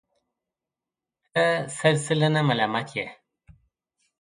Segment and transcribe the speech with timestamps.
[1.33, 1.45] ته
[1.77, 3.07] سل سلنه ملامت یې.